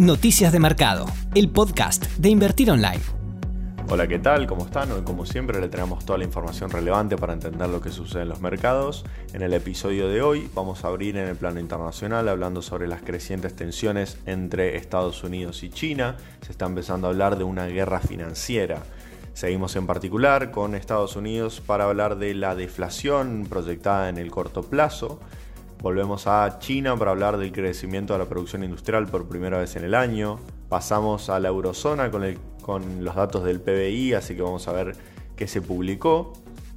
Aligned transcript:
Noticias 0.00 0.50
de 0.50 0.58
Mercado, 0.60 1.04
el 1.34 1.50
podcast 1.50 2.06
de 2.16 2.30
Invertir 2.30 2.70
Online. 2.70 3.02
Hola, 3.90 4.08
¿qué 4.08 4.18
tal? 4.18 4.46
¿Cómo 4.46 4.64
están? 4.64 4.90
Hoy, 4.92 5.02
como 5.02 5.26
siempre, 5.26 5.60
le 5.60 5.68
tenemos 5.68 6.06
toda 6.06 6.18
la 6.18 6.24
información 6.24 6.70
relevante 6.70 7.18
para 7.18 7.34
entender 7.34 7.68
lo 7.68 7.82
que 7.82 7.90
sucede 7.90 8.22
en 8.22 8.30
los 8.30 8.40
mercados. 8.40 9.04
En 9.34 9.42
el 9.42 9.52
episodio 9.52 10.08
de 10.08 10.22
hoy 10.22 10.48
vamos 10.54 10.86
a 10.86 10.88
abrir 10.88 11.18
en 11.18 11.28
el 11.28 11.36
plano 11.36 11.60
internacional 11.60 12.30
hablando 12.30 12.62
sobre 12.62 12.88
las 12.88 13.02
crecientes 13.02 13.54
tensiones 13.54 14.16
entre 14.24 14.78
Estados 14.78 15.22
Unidos 15.22 15.62
y 15.64 15.68
China. 15.68 16.16
Se 16.40 16.52
está 16.52 16.64
empezando 16.64 17.06
a 17.06 17.10
hablar 17.10 17.36
de 17.36 17.44
una 17.44 17.66
guerra 17.66 18.00
financiera. 18.00 18.78
Seguimos 19.34 19.76
en 19.76 19.86
particular 19.86 20.50
con 20.50 20.74
Estados 20.74 21.14
Unidos 21.14 21.60
para 21.60 21.84
hablar 21.84 22.16
de 22.16 22.32
la 22.32 22.54
deflación 22.54 23.46
proyectada 23.50 24.08
en 24.08 24.16
el 24.16 24.30
corto 24.30 24.62
plazo 24.62 25.20
Volvemos 25.82 26.26
a 26.26 26.58
China 26.58 26.94
para 26.94 27.12
hablar 27.12 27.38
del 27.38 27.52
crecimiento 27.52 28.12
de 28.12 28.18
la 28.18 28.26
producción 28.26 28.62
industrial 28.62 29.06
por 29.06 29.28
primera 29.28 29.58
vez 29.58 29.76
en 29.76 29.84
el 29.84 29.94
año. 29.94 30.38
Pasamos 30.68 31.30
a 31.30 31.40
la 31.40 31.48
eurozona 31.48 32.10
con, 32.10 33.02
los 33.02 33.14
datos 33.14 33.44
del 33.44 33.62
PBI, 33.62 34.12
así 34.12 34.36
que 34.36 34.42
vamos 34.42 34.68
a 34.68 34.72
ver 34.72 34.94
qué 35.36 35.46
se 35.46 35.62
publicó. 35.62 36.34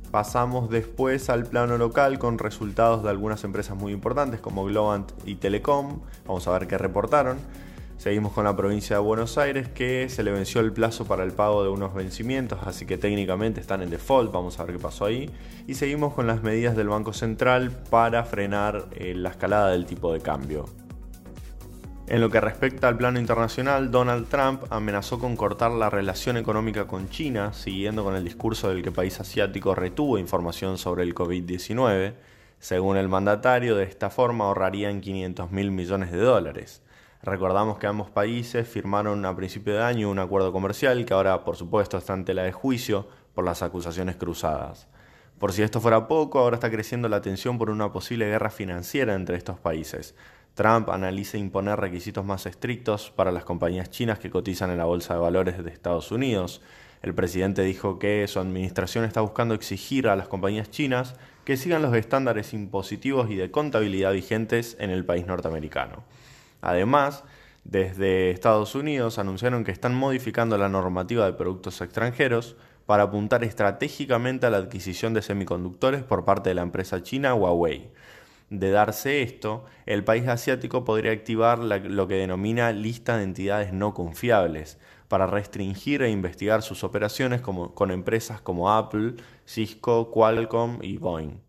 Pasamos 0.09 0.69
después 0.69 1.29
al 1.29 1.45
plano 1.45 1.77
local 1.77 2.17
con 2.17 2.37
resultados 2.37 3.03
de 3.03 3.09
algunas 3.09 3.43
empresas 3.43 3.75
muy 3.75 3.91
importantes 3.91 4.39
como 4.39 4.63
Globant 4.63 5.11
y 5.25 5.35
Telecom. 5.35 5.99
Vamos 6.25 6.47
a 6.47 6.51
ver 6.57 6.67
qué 6.67 6.77
reportaron. 6.77 7.39
Seguimos 7.97 8.33
con 8.33 8.43
la 8.43 8.55
provincia 8.55 8.97
de 8.97 9.01
Buenos 9.01 9.37
Aires 9.37 9.69
que 9.69 10.09
se 10.09 10.23
le 10.23 10.31
venció 10.31 10.59
el 10.61 10.73
plazo 10.73 11.05
para 11.05 11.23
el 11.23 11.31
pago 11.31 11.63
de 11.63 11.69
unos 11.69 11.93
vencimientos, 11.93 12.59
así 12.65 12.85
que 12.85 12.97
técnicamente 12.97 13.61
están 13.61 13.81
en 13.81 13.89
default, 13.89 14.31
vamos 14.31 14.59
a 14.59 14.65
ver 14.65 14.75
qué 14.75 14.81
pasó 14.81 15.05
ahí. 15.05 15.29
Y 15.67 15.75
seguimos 15.75 16.13
con 16.13 16.27
las 16.27 16.43
medidas 16.43 16.75
del 16.75 16.89
Banco 16.89 17.13
Central 17.13 17.71
para 17.89 18.25
frenar 18.25 18.89
eh, 18.91 19.13
la 19.15 19.29
escalada 19.29 19.71
del 19.71 19.85
tipo 19.85 20.11
de 20.11 20.19
cambio. 20.19 20.65
En 22.05 22.19
lo 22.19 22.29
que 22.29 22.41
respecta 22.41 22.89
al 22.89 22.97
plano 22.97 23.17
internacional, 23.17 23.89
Donald 23.89 24.27
Trump 24.27 24.63
amenazó 24.69 25.19
con 25.19 25.37
cortar 25.37 25.71
la 25.71 25.89
relación 25.89 26.35
económica 26.35 26.85
con 26.85 27.09
China, 27.09 27.53
siguiendo 27.53 28.03
con 28.03 28.15
el 28.15 28.25
discurso 28.25 28.67
del 28.67 28.81
que 28.81 28.89
el 28.89 28.95
país 28.95 29.21
asiático 29.21 29.73
retuvo 29.73 30.17
información 30.17 30.77
sobre 30.77 31.03
el 31.03 31.15
COVID-19. 31.15 32.13
Según 32.59 32.97
el 32.97 33.07
mandatario, 33.07 33.77
de 33.77 33.85
esta 33.85 34.09
forma 34.09 34.45
ahorrarían 34.45 34.99
500 34.99 35.51
mil 35.51 35.71
millones 35.71 36.11
de 36.11 36.17
dólares. 36.17 36.81
Recordamos 37.23 37.77
que 37.77 37.87
ambos 37.87 38.09
países 38.09 38.67
firmaron 38.67 39.25
a 39.25 39.33
principio 39.33 39.73
de 39.73 39.81
año 39.81 40.09
un 40.09 40.19
acuerdo 40.19 40.51
comercial 40.51 41.05
que 41.05 41.13
ahora, 41.13 41.45
por 41.45 41.55
supuesto, 41.55 41.97
está 41.97 42.13
en 42.13 42.25
tela 42.25 42.43
de 42.43 42.51
juicio 42.51 43.07
por 43.33 43.45
las 43.45 43.63
acusaciones 43.63 44.17
cruzadas. 44.17 44.89
Por 45.39 45.53
si 45.53 45.61
esto 45.63 45.79
fuera 45.79 46.09
poco, 46.09 46.39
ahora 46.39 46.57
está 46.57 46.69
creciendo 46.69 47.07
la 47.07 47.21
tensión 47.21 47.57
por 47.57 47.69
una 47.69 47.93
posible 47.93 48.25
guerra 48.25 48.49
financiera 48.49 49.15
entre 49.15 49.37
estos 49.37 49.57
países. 49.57 50.15
Trump 50.53 50.89
analiza 50.89 51.37
imponer 51.37 51.79
requisitos 51.79 52.25
más 52.25 52.45
estrictos 52.45 53.09
para 53.09 53.31
las 53.31 53.45
compañías 53.45 53.89
chinas 53.89 54.19
que 54.19 54.29
cotizan 54.29 54.69
en 54.71 54.77
la 54.77 54.85
Bolsa 54.85 55.13
de 55.13 55.21
Valores 55.21 55.63
de 55.63 55.71
Estados 55.71 56.11
Unidos. 56.11 56.61
El 57.01 57.15
presidente 57.15 57.61
dijo 57.61 57.99
que 57.99 58.27
su 58.27 58.39
administración 58.39 59.05
está 59.05 59.21
buscando 59.21 59.53
exigir 59.53 60.09
a 60.09 60.17
las 60.17 60.27
compañías 60.27 60.69
chinas 60.71 61.15
que 61.45 61.55
sigan 61.55 61.81
los 61.83 61.95
estándares 61.95 62.53
impositivos 62.53 63.31
y 63.31 63.35
de 63.35 63.49
contabilidad 63.49 64.11
vigentes 64.11 64.75
en 64.79 64.89
el 64.89 65.05
país 65.05 65.25
norteamericano. 65.25 66.03
Además, 66.63 67.25
desde 67.65 68.31
Estados 68.31 68.73
Unidos 68.73 69.19
anunciaron 69.19 69.65
que 69.65 69.71
están 69.71 69.93
modificando 69.93 70.57
la 70.57 70.69
normativa 70.69 71.25
de 71.25 71.33
productos 71.33 71.81
extranjeros 71.81 72.55
para 72.85 73.03
apuntar 73.03 73.43
estratégicamente 73.43 74.45
a 74.45 74.49
la 74.49 74.57
adquisición 74.57 75.13
de 75.13 75.21
semiconductores 75.21 76.03
por 76.03 76.23
parte 76.23 76.49
de 76.49 76.55
la 76.55 76.61
empresa 76.61 77.03
china 77.03 77.35
Huawei. 77.35 77.91
De 78.49 78.71
darse 78.71 79.23
esto, 79.23 79.65
el 79.85 80.05
país 80.05 80.25
asiático 80.29 80.85
podría 80.85 81.11
activar 81.11 81.59
lo 81.59 82.07
que 82.07 82.15
denomina 82.15 82.71
lista 82.71 83.17
de 83.17 83.23
entidades 83.23 83.73
no 83.73 83.93
confiables 83.93 84.79
para 85.09 85.27
restringir 85.27 86.01
e 86.01 86.11
investigar 86.11 86.61
sus 86.61 86.85
operaciones 86.85 87.41
con 87.41 87.91
empresas 87.91 88.39
como 88.39 88.71
Apple, 88.71 89.15
Cisco, 89.45 90.11
Qualcomm 90.11 90.79
y 90.81 90.97
Boeing. 90.97 91.41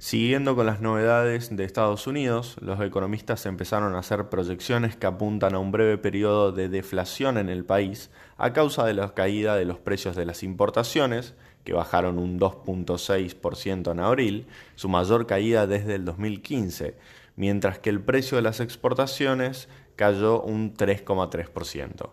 Siguiendo 0.00 0.54
con 0.54 0.66
las 0.66 0.80
novedades 0.80 1.56
de 1.56 1.64
Estados 1.64 2.06
Unidos, 2.06 2.56
los 2.60 2.80
economistas 2.80 3.44
empezaron 3.46 3.96
a 3.96 3.98
hacer 3.98 4.28
proyecciones 4.28 4.94
que 4.94 5.08
apuntan 5.08 5.56
a 5.56 5.58
un 5.58 5.72
breve 5.72 5.98
periodo 5.98 6.52
de 6.52 6.68
deflación 6.68 7.36
en 7.36 7.48
el 7.48 7.64
país 7.64 8.08
a 8.36 8.52
causa 8.52 8.86
de 8.86 8.94
la 8.94 9.12
caída 9.12 9.56
de 9.56 9.64
los 9.64 9.80
precios 9.80 10.14
de 10.14 10.24
las 10.24 10.44
importaciones, 10.44 11.34
que 11.64 11.72
bajaron 11.72 12.20
un 12.20 12.38
2.6% 12.38 13.90
en 13.90 13.98
abril, 13.98 14.46
su 14.76 14.88
mayor 14.88 15.26
caída 15.26 15.66
desde 15.66 15.96
el 15.96 16.04
2015, 16.04 16.94
mientras 17.34 17.80
que 17.80 17.90
el 17.90 18.00
precio 18.00 18.36
de 18.36 18.42
las 18.42 18.60
exportaciones 18.60 19.68
cayó 19.96 20.40
un 20.42 20.74
3,3%. 20.74 22.10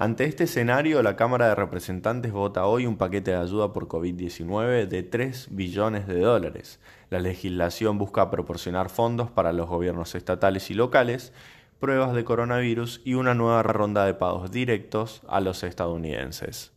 Ante 0.00 0.26
este 0.26 0.44
escenario, 0.44 1.02
la 1.02 1.16
Cámara 1.16 1.48
de 1.48 1.56
Representantes 1.56 2.30
vota 2.30 2.66
hoy 2.66 2.86
un 2.86 2.98
paquete 2.98 3.32
de 3.32 3.38
ayuda 3.38 3.72
por 3.72 3.88
COVID-19 3.88 4.86
de 4.86 5.02
3 5.02 5.48
billones 5.50 6.06
de 6.06 6.20
dólares. 6.20 6.78
La 7.10 7.18
legislación 7.18 7.98
busca 7.98 8.30
proporcionar 8.30 8.90
fondos 8.90 9.28
para 9.28 9.52
los 9.52 9.68
gobiernos 9.68 10.14
estatales 10.14 10.70
y 10.70 10.74
locales, 10.74 11.32
pruebas 11.80 12.14
de 12.14 12.22
coronavirus 12.22 13.00
y 13.04 13.14
una 13.14 13.34
nueva 13.34 13.64
ronda 13.64 14.06
de 14.06 14.14
pagos 14.14 14.52
directos 14.52 15.22
a 15.26 15.40
los 15.40 15.64
estadounidenses. 15.64 16.70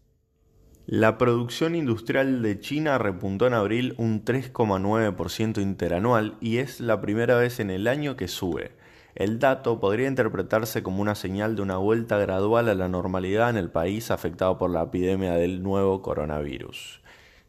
La 0.87 1.19
producción 1.19 1.75
industrial 1.75 2.41
de 2.41 2.59
China 2.59 2.97
repuntó 2.97 3.45
en 3.45 3.53
abril 3.53 3.93
un 3.99 4.25
3,9% 4.25 5.61
interanual 5.61 6.37
y 6.41 6.57
es 6.57 6.79
la 6.79 7.01
primera 7.01 7.35
vez 7.35 7.59
en 7.59 7.69
el 7.69 7.87
año 7.87 8.15
que 8.15 8.27
sube. 8.27 8.71
El 9.15 9.39
dato 9.39 9.79
podría 9.79 10.07
interpretarse 10.07 10.83
como 10.83 11.01
una 11.01 11.15
señal 11.15 11.55
de 11.55 11.61
una 11.61 11.77
vuelta 11.77 12.17
gradual 12.17 12.69
a 12.69 12.75
la 12.75 12.87
normalidad 12.87 13.49
en 13.49 13.57
el 13.57 13.69
país 13.69 14.11
afectado 14.11 14.57
por 14.57 14.69
la 14.69 14.83
epidemia 14.83 15.33
del 15.33 15.61
nuevo 15.61 16.01
coronavirus. 16.01 17.01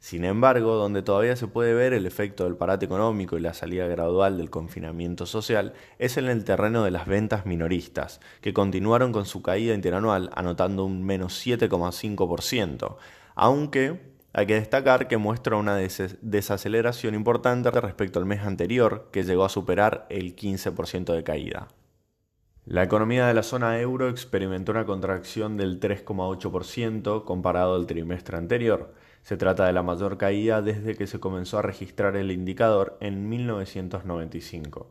Sin 0.02 0.24
embargo, 0.24 0.74
donde 0.74 1.02
todavía 1.02 1.36
se 1.36 1.46
puede 1.46 1.74
ver 1.74 1.92
el 1.92 2.06
efecto 2.06 2.42
del 2.42 2.56
parate 2.56 2.86
económico 2.86 3.38
y 3.38 3.40
la 3.40 3.54
salida 3.54 3.86
gradual 3.86 4.36
del 4.36 4.50
confinamiento 4.50 5.26
social 5.26 5.74
es 6.00 6.16
en 6.16 6.26
el 6.26 6.42
terreno 6.42 6.82
de 6.82 6.90
las 6.90 7.06
ventas 7.06 7.46
minoristas, 7.46 8.20
que 8.40 8.52
continuaron 8.52 9.12
con 9.12 9.26
su 9.26 9.42
caída 9.42 9.74
interanual 9.74 10.30
anotando 10.34 10.84
un 10.84 11.04
menos 11.04 11.46
7,5%, 11.46 12.96
aunque 13.36 14.11
hay 14.34 14.46
que 14.46 14.54
destacar 14.54 15.08
que 15.08 15.18
muestra 15.18 15.56
una 15.56 15.76
desaceleración 15.76 17.14
importante 17.14 17.70
respecto 17.70 18.18
al 18.18 18.24
mes 18.24 18.40
anterior, 18.40 19.08
que 19.12 19.24
llegó 19.24 19.44
a 19.44 19.50
superar 19.50 20.06
el 20.08 20.34
15% 20.34 21.12
de 21.12 21.22
caída. 21.22 21.68
La 22.64 22.82
economía 22.82 23.26
de 23.26 23.34
la 23.34 23.42
zona 23.42 23.78
euro 23.80 24.08
experimentó 24.08 24.72
una 24.72 24.86
contracción 24.86 25.56
del 25.56 25.80
3,8% 25.80 27.24
comparado 27.24 27.74
al 27.74 27.86
trimestre 27.86 28.38
anterior. 28.38 28.94
Se 29.22 29.36
trata 29.36 29.66
de 29.66 29.72
la 29.72 29.82
mayor 29.82 30.16
caída 30.16 30.62
desde 30.62 30.94
que 30.94 31.06
se 31.06 31.20
comenzó 31.20 31.58
a 31.58 31.62
registrar 31.62 32.16
el 32.16 32.30
indicador 32.30 32.96
en 33.00 33.28
1995. 33.28 34.86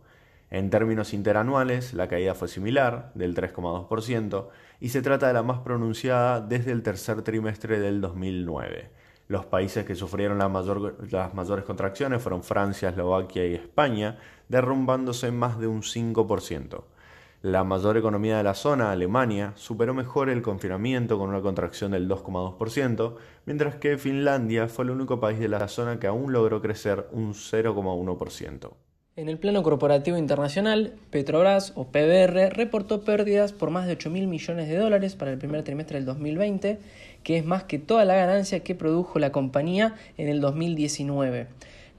En 0.52 0.70
términos 0.70 1.14
interanuales, 1.14 1.94
la 1.94 2.10
caída 2.10 2.36
fue 2.36 2.50
similar, 2.50 3.12
del 3.16 3.34
3,2%, 3.34 4.50
y 4.82 4.90
se 4.90 5.02
trata 5.02 5.28
de 5.28 5.34
la 5.34 5.44
más 5.44 5.60
pronunciada 5.60 6.42
desde 6.42 6.74
el 6.74 6.84
tercer 6.84 7.22
trimestre 7.22 7.80
del 7.80 8.02
2009. 8.02 8.92
Los 9.32 9.46
países 9.46 9.86
que 9.86 9.96
sufrieron 9.96 10.40
las 10.40 11.34
mayores 11.34 11.64
contracciones 11.64 12.22
fueron 12.22 12.44
Francia, 12.44 12.90
Eslovaquia 12.90 13.48
y 13.48 13.54
España, 13.54 14.18
derrumbándose 14.50 15.32
más 15.32 15.58
de 15.58 15.68
un 15.68 15.84
5%. 15.84 16.84
La 17.42 17.64
mayor 17.64 17.96
economía 17.96 18.36
de 18.36 18.44
la 18.44 18.56
zona, 18.56 18.92
Alemania, 18.92 19.54
superó 19.56 19.94
mejor 19.94 20.30
el 20.30 20.42
confinamiento 20.42 21.18
con 21.18 21.30
una 21.30 21.40
contracción 21.40 21.92
del 21.92 22.10
2,2%, 22.10 23.16
mientras 23.46 23.76
que 23.76 23.98
Finlandia 23.98 24.68
fue 24.68 24.84
el 24.84 24.92
único 24.92 25.22
país 25.22 25.40
de 25.40 25.48
la 25.48 25.66
zona 25.70 25.98
que 25.98 26.08
aún 26.08 26.34
logró 26.34 26.62
crecer 26.62 27.08
un 27.14 27.34
0,1%. 27.34 28.74
En 29.18 29.28
el 29.28 29.38
plano 29.38 29.62
corporativo 29.62 30.18
internacional, 30.18 30.94
Petrobras 31.10 31.74
o 31.76 31.92
PBR 31.92 32.50
reportó 32.52 33.04
pérdidas 33.04 33.52
por 33.52 33.70
más 33.70 33.86
de 33.86 33.92
8 33.92 34.10
mil 34.10 34.26
millones 34.28 34.70
de 34.70 34.78
dólares 34.78 35.18
para 35.18 35.32
el 35.32 35.38
primer 35.38 35.64
trimestre 35.64 35.98
del 35.98 36.06
2020, 36.06 36.80
que 37.24 37.38
es 37.38 37.46
más 37.46 37.64
que 37.64 37.80
toda 37.80 38.06
la 38.06 38.16
ganancia 38.16 38.62
que 38.62 38.76
produjo 38.76 39.20
la 39.20 39.32
compañía 39.32 39.96
en 40.18 40.28
el 40.28 40.42
2019. 40.42 41.48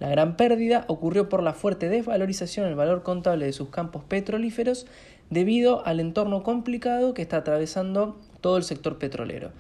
La 0.01 0.09
gran 0.09 0.37
pérdida 0.37 0.85
ocurrió 0.89 1.29
por 1.29 1.43
la 1.43 1.53
fuerte 1.53 1.89
desvalorización 1.89 2.67
del 2.67 2.75
valor 2.75 3.03
contable 3.03 3.47
de 3.47 3.53
sus 3.53 3.69
campos 3.69 4.03
petrolíferos 4.03 4.87
debido 5.31 5.87
al 5.87 6.01
entorno 6.01 6.43
complicado 6.43 7.15
que 7.15 7.23
está 7.23 7.39
atravesando 7.39 8.19
todo 8.41 8.57
el 8.57 8.65
sector 8.65 8.99
petrolero. 8.99 9.53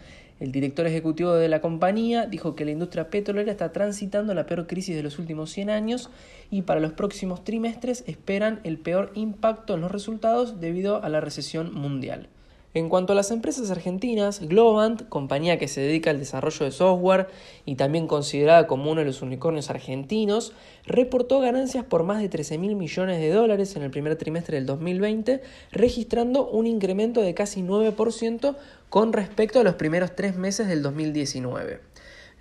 El 0.42 0.50
director 0.50 0.84
ejecutivo 0.88 1.34
de 1.34 1.48
la 1.48 1.60
compañía 1.60 2.26
dijo 2.26 2.56
que 2.56 2.64
la 2.64 2.72
industria 2.72 3.10
petrolera 3.10 3.52
está 3.52 3.70
transitando 3.70 4.34
la 4.34 4.44
peor 4.44 4.66
crisis 4.66 4.96
de 4.96 5.04
los 5.04 5.20
últimos 5.20 5.52
100 5.52 5.70
años 5.70 6.10
y 6.50 6.62
para 6.62 6.80
los 6.80 6.92
próximos 6.92 7.44
trimestres 7.44 8.02
esperan 8.08 8.58
el 8.64 8.78
peor 8.78 9.12
impacto 9.14 9.74
en 9.74 9.82
los 9.82 9.92
resultados 9.92 10.60
debido 10.60 11.04
a 11.04 11.08
la 11.08 11.20
recesión 11.20 11.72
mundial. 11.72 12.28
En 12.74 12.88
cuanto 12.88 13.12
a 13.12 13.16
las 13.16 13.30
empresas 13.30 13.70
argentinas, 13.70 14.40
Globant, 14.40 15.06
compañía 15.10 15.58
que 15.58 15.68
se 15.68 15.82
dedica 15.82 16.08
al 16.08 16.18
desarrollo 16.18 16.64
de 16.64 16.72
software 16.72 17.28
y 17.66 17.74
también 17.74 18.06
considerada 18.06 18.66
como 18.66 18.90
uno 18.90 19.02
de 19.02 19.06
los 19.06 19.20
unicornios 19.20 19.68
argentinos, 19.68 20.54
reportó 20.86 21.40
ganancias 21.40 21.84
por 21.84 22.02
más 22.02 22.22
de 22.22 22.30
13 22.30 22.56
mil 22.56 22.74
millones 22.74 23.20
de 23.20 23.28
dólares 23.28 23.76
en 23.76 23.82
el 23.82 23.90
primer 23.90 24.16
trimestre 24.16 24.56
del 24.56 24.64
2020, 24.64 25.42
registrando 25.70 26.48
un 26.48 26.66
incremento 26.66 27.20
de 27.20 27.34
casi 27.34 27.60
9% 27.60 28.56
con 28.88 29.12
respecto 29.12 29.60
a 29.60 29.64
los 29.64 29.74
primeros 29.74 30.16
tres 30.16 30.36
meses 30.36 30.66
del 30.66 30.80
2019. 30.80 31.91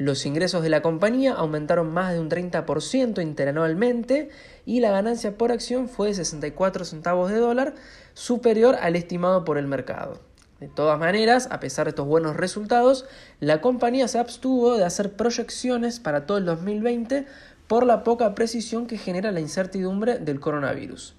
Los 0.03 0.25
ingresos 0.25 0.63
de 0.63 0.69
la 0.69 0.81
compañía 0.81 1.33
aumentaron 1.33 1.93
más 1.93 2.11
de 2.11 2.19
un 2.19 2.27
30% 2.27 3.21
interanualmente 3.21 4.29
y 4.65 4.79
la 4.79 4.89
ganancia 4.89 5.37
por 5.37 5.51
acción 5.51 5.87
fue 5.87 6.07
de 6.07 6.15
64 6.15 6.85
centavos 6.85 7.29
de 7.29 7.37
dólar, 7.37 7.75
superior 8.15 8.77
al 8.81 8.95
estimado 8.95 9.45
por 9.45 9.59
el 9.59 9.67
mercado. 9.67 10.19
De 10.59 10.67
todas 10.67 10.97
maneras, 10.97 11.49
a 11.51 11.59
pesar 11.59 11.85
de 11.85 11.89
estos 11.89 12.07
buenos 12.07 12.35
resultados, 12.35 13.05
la 13.39 13.61
compañía 13.61 14.07
se 14.07 14.17
abstuvo 14.17 14.75
de 14.75 14.85
hacer 14.85 15.13
proyecciones 15.13 15.99
para 15.99 16.25
todo 16.25 16.39
el 16.39 16.45
2020 16.45 17.27
por 17.67 17.85
la 17.85 18.03
poca 18.03 18.33
precisión 18.33 18.87
que 18.87 18.97
genera 18.97 19.31
la 19.31 19.39
incertidumbre 19.39 20.17
del 20.17 20.39
coronavirus. 20.39 21.13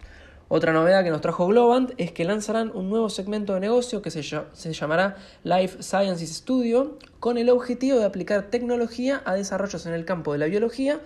Otra 0.55 0.75
novedad 0.75 1.03
que 1.03 1.09
nos 1.09 1.23
trajo 1.23 1.47
Globant 1.47 1.93
es 1.97 2.13
que 2.13 2.27
lanzarán 2.27 2.73
un 2.75 2.91
nuevo 2.91 3.09
segmento 3.09 3.55
de 3.55 3.61
negocio 3.61 4.03
que 4.03 4.11
se, 4.11 4.21
llamará 4.21 5.17
Life 5.45 5.83
Sciences 5.83 6.29
Studio 6.29 6.99
con 7.21 7.39
el 7.39 7.49
objetivo 7.49 7.99
de 7.99 8.05
aplicar 8.05 8.51
tecnología 8.51 9.23
a 9.25 9.33
desarrollos 9.33 9.87
en 9.87 9.95
el 9.95 10.05
campo 10.05 10.33
de 10.33 10.39
la 10.39 10.45
biología 10.45 11.01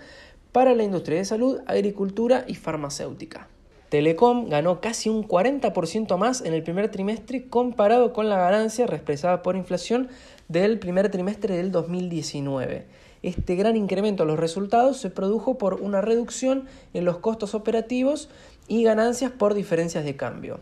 para 0.51 0.75
la 0.75 0.83
industria 0.83 1.19
de 1.19 1.27
salud, 1.27 1.61
agricultura 1.67 2.45
y 2.49 2.57
farmacéutica. 2.57 3.47
Telecom 3.89 4.49
ganó 4.49 4.81
casi 4.81 5.11
un 5.11 5.23
40% 5.23 6.17
más 6.17 6.41
en 6.41 6.53
el 6.53 6.65
primer 6.65 6.91
trimestre 6.91 7.47
comparado 7.47 8.13
con 8.13 8.29
la 8.29 8.39
ganancia 8.39 8.87
expresada 8.87 9.43
por 9.43 9.55
inflación 9.55 10.09
del 10.49 10.81
primer 10.81 11.09
trimestre 11.09 11.57
del 11.57 11.71
2019. 11.71 12.85
Este 13.23 13.57
gran 13.57 13.77
incremento 13.77 14.23
en 14.23 14.29
los 14.29 14.39
resultados 14.39 14.99
se 14.99 15.11
produjo 15.11 15.59
por 15.59 15.81
una 15.81 16.01
reducción 16.01 16.67
en 16.95 17.05
los 17.05 17.19
costos 17.19 17.55
operativos 17.55 18.29
y 18.69 18.83
ganancias 18.83 19.31
por 19.33 19.55
diferencias 19.55 20.05
de 20.05 20.17
cambio. 20.17 20.61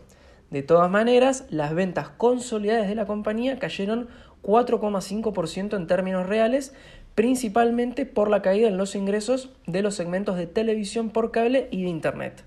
De 0.51 0.61
todas 0.61 0.89
maneras, 0.89 1.45
las 1.49 1.73
ventas 1.73 2.09
consolidadas 2.09 2.87
de 2.87 2.95
la 2.95 3.05
compañía 3.05 3.59
cayeron 3.59 4.07
4,5% 4.43 5.75
en 5.75 5.87
términos 5.87 6.27
reales, 6.27 6.73
principalmente 7.15 8.05
por 8.05 8.29
la 8.29 8.41
caída 8.41 8.67
en 8.67 8.77
los 8.77 8.95
ingresos 8.95 9.49
de 9.65 9.81
los 9.81 9.95
segmentos 9.95 10.37
de 10.37 10.47
televisión 10.47 11.09
por 11.09 11.31
cable 11.31 11.67
y 11.71 11.83
de 11.83 11.89
Internet. 11.89 12.43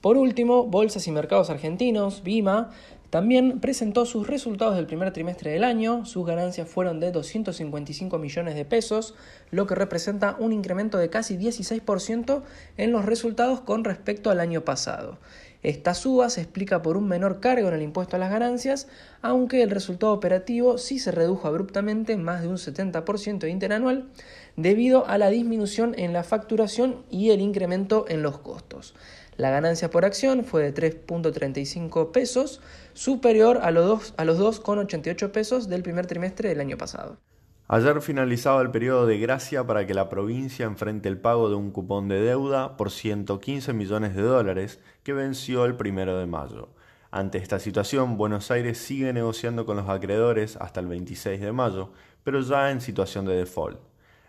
Por 0.00 0.18
último, 0.18 0.64
Bolsas 0.64 1.06
y 1.06 1.12
Mercados 1.12 1.48
Argentinos, 1.48 2.22
BIMA, 2.22 2.70
también 3.14 3.60
presentó 3.60 4.06
sus 4.06 4.26
resultados 4.26 4.74
del 4.74 4.88
primer 4.88 5.12
trimestre 5.12 5.52
del 5.52 5.62
año. 5.62 6.04
Sus 6.04 6.26
ganancias 6.26 6.68
fueron 6.68 6.98
de 6.98 7.12
255 7.12 8.18
millones 8.18 8.56
de 8.56 8.64
pesos, 8.64 9.14
lo 9.52 9.68
que 9.68 9.76
representa 9.76 10.34
un 10.40 10.52
incremento 10.52 10.98
de 10.98 11.10
casi 11.10 11.36
16% 11.36 12.42
en 12.76 12.90
los 12.90 13.04
resultados 13.04 13.60
con 13.60 13.84
respecto 13.84 14.30
al 14.30 14.40
año 14.40 14.62
pasado. 14.62 15.18
Esta 15.62 15.94
suba 15.94 16.28
se 16.28 16.40
explica 16.40 16.82
por 16.82 16.96
un 16.96 17.06
menor 17.06 17.38
cargo 17.38 17.68
en 17.68 17.74
el 17.74 17.82
impuesto 17.82 18.16
a 18.16 18.18
las 18.18 18.30
ganancias, 18.30 18.88
aunque 19.22 19.62
el 19.62 19.70
resultado 19.70 20.12
operativo 20.12 20.76
sí 20.76 20.98
se 20.98 21.12
redujo 21.12 21.46
abruptamente 21.46 22.16
más 22.16 22.42
de 22.42 22.48
un 22.48 22.56
70% 22.56 23.48
interanual 23.48 24.08
debido 24.56 25.06
a 25.06 25.18
la 25.18 25.30
disminución 25.30 25.94
en 25.96 26.12
la 26.12 26.24
facturación 26.24 27.04
y 27.10 27.30
el 27.30 27.40
incremento 27.40 28.06
en 28.08 28.22
los 28.22 28.38
costos. 28.38 28.94
La 29.36 29.50
ganancia 29.50 29.90
por 29.90 30.04
acción 30.04 30.44
fue 30.44 30.70
de 30.70 30.74
3.35 30.74 32.12
pesos, 32.12 32.60
superior 32.92 33.58
a 33.62 33.70
los, 33.70 34.14
a 34.16 34.24
los 34.24 34.38
2,88 34.38 35.30
pesos 35.32 35.68
del 35.68 35.82
primer 35.82 36.06
trimestre 36.06 36.48
del 36.48 36.60
año 36.60 36.78
pasado. 36.78 37.18
Ayer 37.66 38.00
finalizaba 38.02 38.60
el 38.60 38.70
periodo 38.70 39.06
de 39.06 39.18
gracia 39.18 39.66
para 39.66 39.86
que 39.86 39.94
la 39.94 40.08
provincia 40.08 40.66
enfrente 40.66 41.08
el 41.08 41.18
pago 41.18 41.48
de 41.48 41.56
un 41.56 41.70
cupón 41.70 42.08
de 42.08 42.20
deuda 42.20 42.76
por 42.76 42.90
115 42.90 43.72
millones 43.72 44.14
de 44.14 44.22
dólares 44.22 44.80
que 45.02 45.14
venció 45.14 45.64
el 45.64 45.74
primero 45.74 46.18
de 46.18 46.26
mayo. 46.26 46.68
Ante 47.10 47.38
esta 47.38 47.58
situación, 47.58 48.16
Buenos 48.18 48.50
Aires 48.50 48.78
sigue 48.78 49.12
negociando 49.12 49.64
con 49.64 49.76
los 49.76 49.88
acreedores 49.88 50.56
hasta 50.56 50.80
el 50.80 50.88
26 50.88 51.40
de 51.40 51.52
mayo, 51.52 51.90
pero 52.22 52.40
ya 52.40 52.70
en 52.70 52.80
situación 52.80 53.24
de 53.24 53.36
default. 53.36 53.78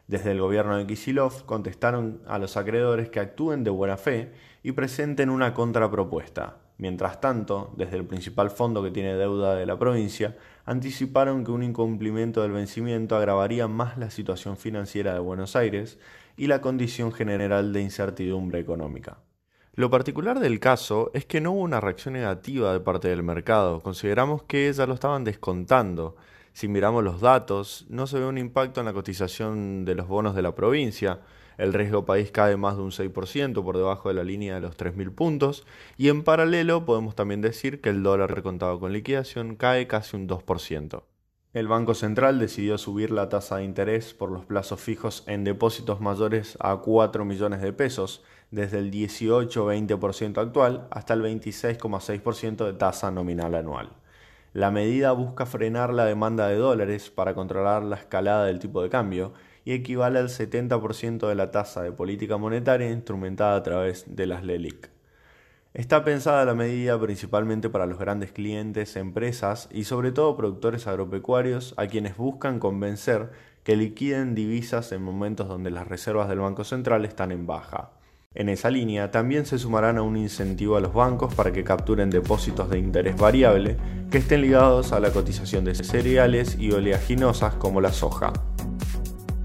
Desde 0.07 0.31
el 0.31 0.39
gobierno 0.39 0.77
de 0.77 0.85
Kisilov 0.85 1.45
contestaron 1.45 2.21
a 2.27 2.37
los 2.37 2.57
acreedores 2.57 3.09
que 3.09 3.19
actúen 3.19 3.63
de 3.63 3.71
buena 3.71 3.97
fe 3.97 4.31
y 4.61 4.71
presenten 4.73 5.31
una 5.31 5.53
contrapropuesta. 5.53 6.57
Mientras 6.77 7.21
tanto, 7.21 7.73
desde 7.77 7.97
el 7.97 8.05
principal 8.05 8.51
fondo 8.51 8.83
que 8.83 8.91
tiene 8.91 9.15
deuda 9.15 9.55
de 9.55 9.65
la 9.65 9.79
provincia, 9.79 10.35
anticiparon 10.65 11.43
que 11.43 11.51
un 11.51 11.63
incumplimiento 11.63 12.41
del 12.41 12.51
vencimiento 12.51 13.15
agravaría 13.15 13.67
más 13.67 13.97
la 13.97 14.11
situación 14.11 14.57
financiera 14.57 15.13
de 15.13 15.19
Buenos 15.19 15.55
Aires 15.55 15.97
y 16.37 16.47
la 16.47 16.61
condición 16.61 17.11
general 17.11 17.73
de 17.73 17.81
incertidumbre 17.81 18.59
económica. 18.59 19.19
Lo 19.73 19.89
particular 19.89 20.39
del 20.39 20.59
caso 20.59 21.11
es 21.13 21.25
que 21.25 21.41
no 21.41 21.53
hubo 21.53 21.61
una 21.61 21.81
reacción 21.81 22.13
negativa 22.13 22.73
de 22.73 22.79
parte 22.79 23.07
del 23.07 23.23
mercado, 23.23 23.81
consideramos 23.81 24.43
que 24.43 24.71
ya 24.71 24.85
lo 24.85 24.93
estaban 24.93 25.23
descontando, 25.23 26.15
si 26.55 26.69
miramos 26.69 27.03
los 27.03 27.19
datos, 27.19 27.85
no 27.89 28.07
se 28.07 28.17
ve 28.17 28.25
un 28.25 28.37
impacto 28.37 28.79
en 28.79 28.85
la 28.85 28.93
cotización 28.93 29.83
de 29.83 29.93
los 29.93 30.07
bonos 30.07 30.35
de 30.35 30.41
la 30.41 30.55
provincia. 30.55 31.19
El 31.57 31.73
riesgo 31.73 32.05
país 32.05 32.31
cae 32.31 32.55
más 32.55 32.77
de 32.77 32.83
un 32.83 32.91
6% 32.91 33.61
por 33.61 33.75
debajo 33.75 34.07
de 34.07 34.15
la 34.15 34.23
línea 34.23 34.55
de 34.55 34.61
los 34.61 34.77
3.000 34.77 35.13
puntos. 35.13 35.67
Y 35.97 36.07
en 36.07 36.23
paralelo 36.23 36.85
podemos 36.85 37.13
también 37.13 37.41
decir 37.41 37.81
que 37.81 37.89
el 37.89 38.03
dólar 38.03 38.33
recontado 38.33 38.79
con 38.79 38.93
liquidación 38.93 39.57
cae 39.57 39.87
casi 39.87 40.15
un 40.15 40.29
2%. 40.29 41.03
El 41.51 41.67
Banco 41.67 41.93
Central 41.93 42.39
decidió 42.39 42.77
subir 42.77 43.11
la 43.11 43.27
tasa 43.27 43.57
de 43.57 43.65
interés 43.65 44.13
por 44.13 44.31
los 44.31 44.45
plazos 44.45 44.79
fijos 44.79 45.25
en 45.27 45.43
depósitos 45.43 45.99
mayores 45.99 46.57
a 46.61 46.77
4 46.77 47.25
millones 47.25 47.59
de 47.59 47.73
pesos, 47.73 48.23
desde 48.49 48.79
el 48.79 48.91
18-20% 48.91 50.37
actual 50.37 50.87
hasta 50.89 51.15
el 51.15 51.21
26,6% 51.21 52.65
de 52.65 52.73
tasa 52.73 53.11
nominal 53.11 53.55
anual. 53.55 53.89
La 54.55 54.71
medida 54.71 55.11
busca 55.11 55.45
frenar 55.45 55.93
la 55.93 56.05
demanda 56.05 56.47
de 56.47 56.55
dólares 56.55 57.09
para 57.09 57.33
controlar 57.33 57.83
la 57.83 57.97
escalada 57.97 58.45
del 58.45 58.59
tipo 58.59 58.81
de 58.81 58.87
cambio 58.87 59.33
y 59.65 59.73
equivale 59.73 60.17
al 60.17 60.29
70% 60.29 61.27
de 61.27 61.35
la 61.35 61.51
tasa 61.51 61.83
de 61.83 61.91
política 61.91 62.37
monetaria 62.37 62.89
instrumentada 62.89 63.57
a 63.57 63.63
través 63.63 64.05
de 64.15 64.27
las 64.27 64.45
LELIC. 64.45 64.89
Está 65.73 66.05
pensada 66.05 66.45
la 66.45 66.55
medida 66.55 66.97
principalmente 66.97 67.69
para 67.69 67.85
los 67.85 67.99
grandes 67.99 68.31
clientes, 68.31 68.95
empresas 68.95 69.67
y 69.73 69.83
sobre 69.83 70.13
todo 70.13 70.37
productores 70.37 70.87
agropecuarios 70.87 71.73
a 71.75 71.87
quienes 71.87 72.15
buscan 72.15 72.59
convencer 72.59 73.31
que 73.65 73.75
liquiden 73.75 74.35
divisas 74.35 74.93
en 74.93 75.03
momentos 75.03 75.49
donde 75.49 75.69
las 75.69 75.85
reservas 75.85 76.29
del 76.29 76.39
Banco 76.39 76.63
Central 76.63 77.03
están 77.03 77.33
en 77.33 77.45
baja. 77.45 77.91
En 78.35 78.49
esa 78.49 78.69
línea 78.69 79.11
también 79.11 79.45
se 79.45 79.57
sumarán 79.57 79.97
a 79.97 80.01
un 80.01 80.17
incentivo 80.17 80.75
a 80.75 80.81
los 80.81 80.93
bancos 80.93 81.33
para 81.33 81.53
que 81.53 81.63
capturen 81.63 82.09
depósitos 82.09 82.69
de 82.69 82.77
interés 82.77 83.15
variable 83.15 83.77
que 84.11 84.17
estén 84.17 84.41
ligados 84.41 84.91
a 84.91 84.99
la 84.99 85.11
cotización 85.11 85.63
de 85.63 85.73
cereales 85.73 86.57
y 86.59 86.71
oleaginosas 86.71 87.53
como 87.55 87.79
la 87.79 87.93
soja. 87.93 88.33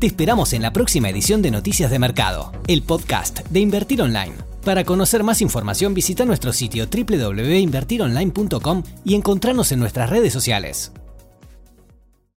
Te 0.01 0.09
esperamos 0.09 0.53
en 0.55 0.63
la 0.63 0.73
próxima 0.73 1.09
edición 1.09 1.41
de 1.41 1.53
Noticias 1.53 1.89
de 1.89 2.01
Mercado, 2.01 2.51
el 2.67 2.83
podcast 2.83 3.47
de 3.49 3.61
Invertir 3.61 4.03
Online. 4.03 4.35
Para 4.65 4.83
conocer 4.83 5.23
más 5.23 5.41
información 5.41 5.95
visita 5.95 6.25
nuestro 6.25 6.53
sitio 6.53 6.87
www.invertironline.com 6.87 8.83
y 9.05 9.15
encontrarnos 9.15 9.71
en 9.71 9.79
nuestras 9.79 10.11
redes 10.11 10.33
sociales. 10.33 10.93